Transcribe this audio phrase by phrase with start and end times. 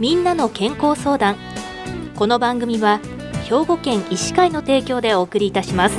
[0.00, 1.36] みんなの健康相談。
[2.16, 3.00] この番組は
[3.44, 5.96] 兵庫県医師会の提供でお送りいたします。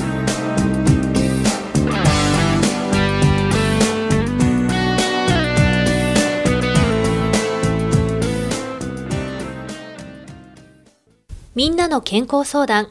[11.53, 12.87] みんなの健康相談。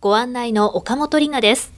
[0.00, 1.72] ご案内の岡本里奈です。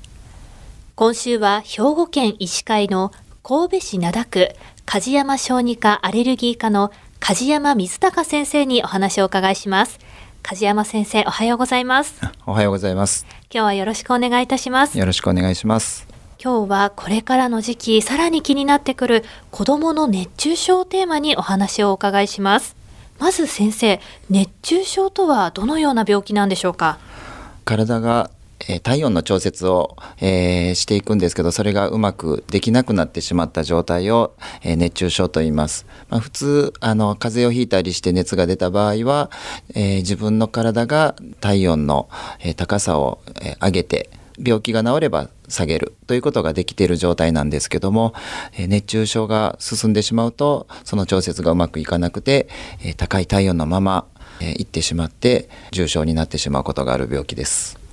[0.95, 4.49] 今週は兵庫県医師会の神戸市灘区
[4.85, 6.93] 梶山小児科アレルギー科の
[7.27, 9.99] 梶山水隆先生にお話をお伺いします。
[10.43, 12.21] 梶山先生おはようございます。
[12.45, 13.25] おはようございます。
[13.51, 14.99] 今日はよろしくお願いいたします。
[14.99, 16.07] よろしくお願いします。
[16.39, 22.77] 今日はこれからの時期さらに気になってくる子どもの熱中症をテーマにお話をお伺いします。
[23.19, 26.99] まず先生熱中症とはどのような病気なんでしょうか？
[27.65, 28.29] 体が
[28.69, 39.31] え体温の調節を、えー、していくんですけどそれがうまくできなくなってしまった状態を、えー、熱中症と言います、まあ、普通あの風邪をひいたりして熱が出た場合は、
[39.75, 42.09] えー、自分の体が体温の、
[42.41, 44.11] え高さを、え上げて
[44.43, 48.15] 病気が治れば下げるということができている状態なんですけども、
[48.57, 52.49] え熱中症が進んでしまうとその調節がうまくいかなくて、
[52.83, 54.07] え高い体温のまま、
[54.41, 57.84] えいってしまって重症になってしまうことがある病気です。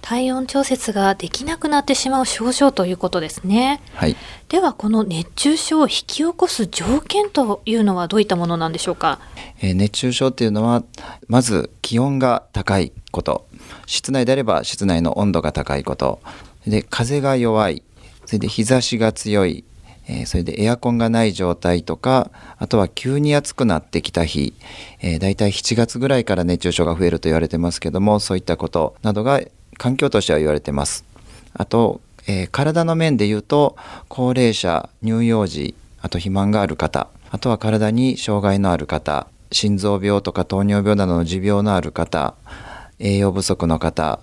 [0.00, 3.80] 体温調節ができなくなってしまう症状ということですね。
[3.94, 4.16] はい。
[4.48, 9.20] ではこの熱中症を引き起こす条件というのはどういったものなんでしょうか？
[9.60, 10.82] えー、熱中症っていうのは
[11.26, 13.46] まず気温が高いこと、
[13.86, 16.20] 室内であれば室内の温度が高いこと、
[16.66, 17.82] で風が弱い、
[18.24, 19.64] それで日差しが強い。
[20.10, 24.54] えー、それでエアコンがない状態とかあとは急に暑くなってきた日、
[25.02, 29.42] えー、だいたい7月ぐらいから熱中症が増えると言われてますけどもそういったことなどが
[29.78, 31.04] 環境としては言われてます。
[31.54, 33.76] あと、えー、体の面で言うと
[34.08, 42.34] 高齢者乳幼児あと肥満がある方あとは体に障害のある方心臓病とか糖尿病などの持病のある方
[42.98, 44.20] 栄養不足の方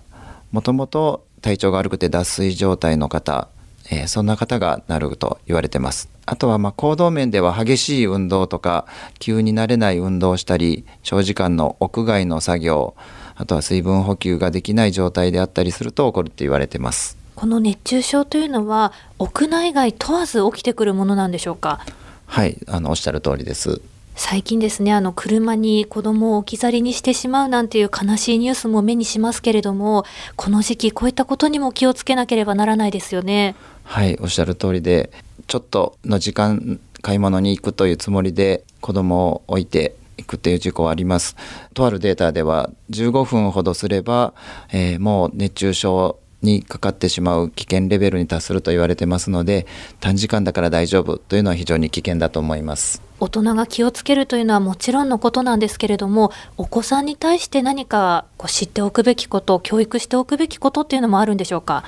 [0.52, 3.50] もともと体調が悪くて脱水状態の方、
[3.92, 6.10] えー、そんな方がなると言われてます。
[6.26, 8.88] あとはま行動面では激しい運動とか
[9.20, 12.96] 急になれない運動をしたり長時間の屋外の作業
[13.36, 17.18] あとは水分補給ができない状態であったりすると起こるって言われてます。
[17.36, 21.82] この熱中症というのは屋内外問わず起きてくるものなんでしょうか？
[22.28, 23.82] はい、あのおっしゃる通りです。
[24.18, 30.06] 最近ですねあの車に子供を置き去りにしてしまうなんていう悲しいニュースも目にしますけれども
[30.38, 35.12] この時期こういったことにも気をつけなければならないですよねはいおっしゃる通りで
[35.48, 41.36] ちょっとの時間買い物に行くというつもりで子供を置いて行くっていう事故はあります。
[41.74, 44.34] とあるデータでは15分ほどすれば、
[44.72, 49.66] えー、もう熱中症にかかってしまう危険レベルに達すると言われてますので
[50.00, 61.84] 短時間だから大丈夫というのは非常に危険だと思います大人が気をつけるというのはもちろんのことなんですけれどもお子さんに対して何かこう知っておくべきこと教育しておくべきことっていうのもあるんでしょうか、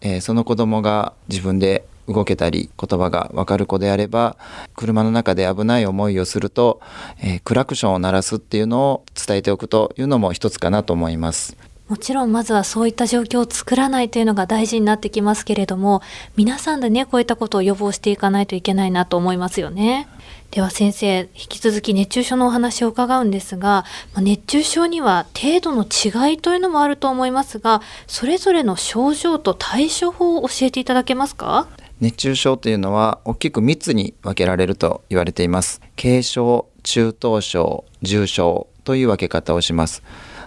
[0.00, 4.36] えー、その子供が自分で動けたり言葉がわかる子であれば
[4.74, 6.80] 車の中で危ない思いをすると、
[7.22, 11.56] えー、クラクションを鳴らすっていうのを伝えておくというのも一つかなと思います。
[11.88, 16.00] もちろんまずはそういった状況を作らないというのが大事になってきますけれども
[16.36, 20.08] 皆さんでねこういったことを予防していかないといけないなと思いますよね。
[20.52, 23.84] では先生引き続き熱中症のお話を伺うんですが
[24.16, 31.68] 熱中症には程度の違いというのもあると思いますがそれぞれの症状と対処法を教えていただけますか？
[32.02, 35.80] 熱中症というのは大きく3つに分けられると言われています。
[35.96, 40.02] 軽症中等症重症という分け方をします。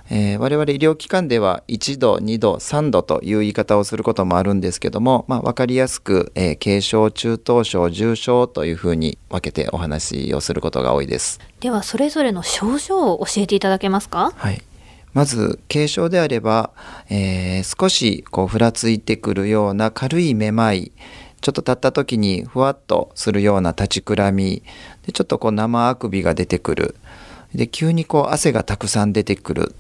[0.10, 11.40] えー、我々医療機関では1度2度3度という言い方をすることもあるんですけども、まあ、分かりやすく、えー、軽症中等症重症というふうに分けてお話をすることが多いです。
[11.62, 14.34] ではそれぞれの症状を教えていただけますか？
[14.36, 14.62] はい。
[15.14, 16.72] まず軽症であれば、
[17.10, 20.92] えー、少しこうふらついてくるような軽いめまい
[21.46, 24.64] ちょっと立った時にふわっとするような立ちくらみ。
[25.06, 26.96] でちょっとこう生あくびが出てくる。
[27.54, 29.76] で急にこう汗がたくさん出てくる。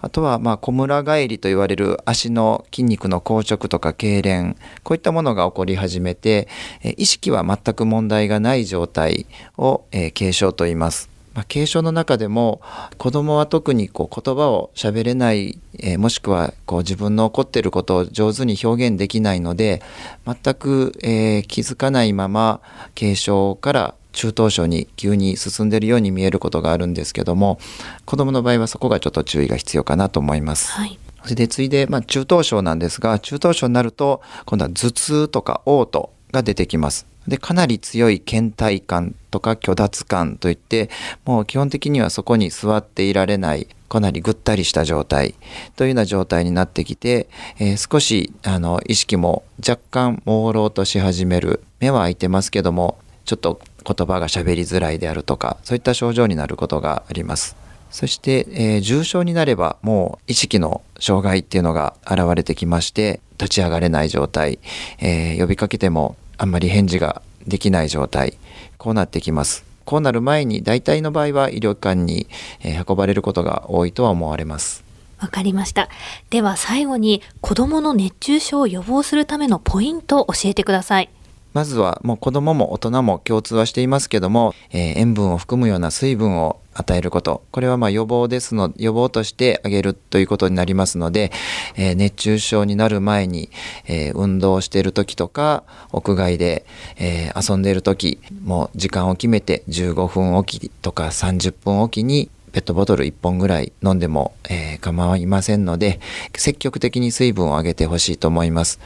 [0.00, 4.56] あとはまあ小村返りと言われる足の筋肉の硬直とか痙攣。
[4.82, 6.48] こういったものが起こり始めて
[6.96, 9.26] 意識は全く問題がない状態
[9.56, 9.84] を
[10.18, 11.13] 軽症と言います。
[11.34, 12.60] まあ、軽症の中でも
[12.96, 19.82] 子どもは特にこう言葉を喋れない、えー、もしくはこう自分の起こっていることを上手に表現できないので
[20.26, 22.60] 全く、えー、気づかないまま
[22.98, 27.58] 軽症から中等症に急に進んでいるように見えることがあるんですけども
[28.04, 30.70] 子どもの場合はそこがちょっと注意が必要かなと思います。
[30.72, 37.06] はいそれで次いで、まあ、中等症なんですが中等症になると今度は頭痛とか嘔吐が出てきます。
[37.26, 40.90] で、かなり強い倦怠感とか虚脱感といって、
[41.24, 45.34] もう基本的にはそこに座っていられない、かなりぐったりした状態
[45.76, 47.28] というような状態になってきて、
[47.58, 51.62] えー少しあの意識も若干朦朧とし始める。
[51.80, 57.56] 目は開いてますけども、ちょっと言葉が喋りづらいであるとか、そういった症状になることがあります。
[57.90, 64.58] そして、えー重症になればもう意識の障害っていうのが現れてきまして立ち上がれない状態、
[64.98, 68.38] えー呼びかけてもあんまり返事ができない状態
[68.78, 72.26] こうなってきますこうなる前に大体の場合は医療機関に、
[72.62, 74.82] え運ばれることが多いとは思われます
[75.20, 75.88] わかりました。
[76.28, 81.08] では最後に子供の熱中症を予防するためのポイントを教えてください。
[81.54, 91.30] まずはもう子供も大人も共通はしていますけども、えー塩分を含むような水分を与えることこれはまあ予防ですの予防としてあげるということになりますので、
[91.76, 93.50] えー熱中症になる前に、
[93.86, 95.62] えー運動している時とか
[95.92, 96.66] 屋外で、
[96.96, 106.00] えー遊んでいる時もう時間を決めて15分おきとか30分おきにペットボトル1本ぐらい飲んでも、え構いませんので
[106.34, 108.80] 積極的に水分をあげてほしいと思います。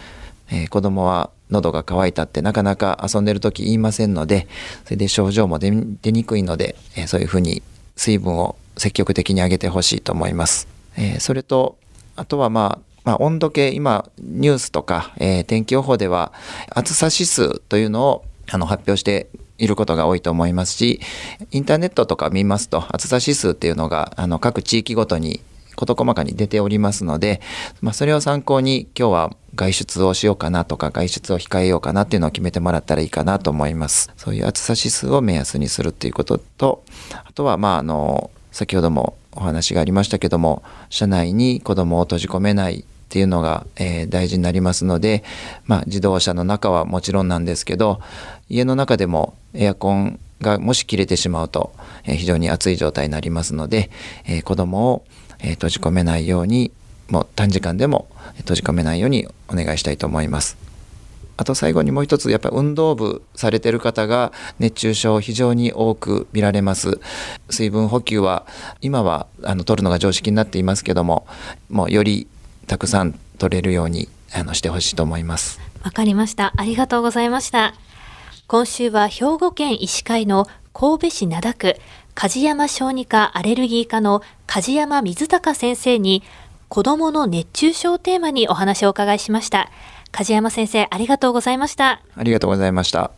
[0.51, 4.49] えー子供は喉が渇いたってなかなか遊んでる時言いませんので
[4.85, 7.63] それで症状も出にくいので、えそういうふうに
[7.97, 10.69] 水分を積極的にあげてほしいと思います。
[10.97, 11.77] えそれと
[12.17, 16.33] あとはまあまあ、温度計今ニュースとか、え天気予報では
[16.69, 19.29] 暑さ指数というのをあの発表して
[19.59, 21.01] いることが多いと思いますし
[21.51, 25.41] インターネットとか見ますと暑さ指数っていうのがあの各地域ごとに
[25.75, 27.41] 事細かに出ておりますので、
[27.81, 34.11] まあ、それを参考に今日は外出をしようかなとか外出を控えようかなっていうのを決めてもらったらいいかなと思います。
[34.17, 36.83] そういう暑さ指数を目安にするっていうことと
[37.25, 45.25] あとはまああの先ほどもお話がありましたけども車内に子供を閉じ込めないっていうのが、えー大事になりますので、
[45.65, 48.01] まあ、自動車の中はもちろんなんですけど
[48.49, 51.73] 家の中でもエアコンがもし切れてしまうと、
[52.05, 53.91] えー非常に暑い状態になりますので、
[54.27, 55.05] えー子供を、
[55.41, 56.73] え閉じ込めないように
[57.09, 58.09] もう短時間でも
[58.39, 60.57] 閉じ込めないようにお願いしたいと思います。
[61.37, 66.99] あと最後にもう一つやっぱり運動部されてる方が熱中症非常に多く見られます
[67.49, 68.45] 水分補給は
[68.81, 71.29] 今はあの取るのが常識になっていますけども
[71.69, 72.27] もうより
[72.67, 76.53] たくさん取れるようにあのしてほしいと思いますわかりました。
[76.57, 77.75] ありがとうございました。
[78.47, 81.77] 今週は兵庫県医師会の神戸市灘区
[82.15, 86.23] 梶山小児科アレルギー科の梶山水隆先生に
[86.69, 89.71] 子供の熱中症をテーマにお話をお伺いしました。
[90.13, 92.03] 梶山先生、ありがとうございました。
[92.15, 93.11] ありがとうございました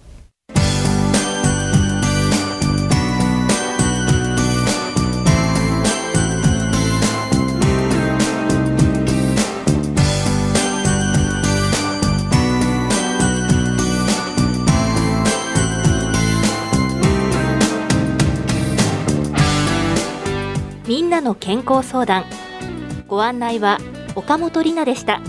[20.86, 22.24] みんなの健康相談
[23.10, 23.78] ご案内は
[24.14, 25.20] 岡本里奈でした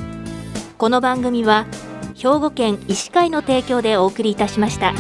[0.77, 1.65] この番組は
[2.15, 4.93] 兵庫県医師会の提供でお送りいたしました。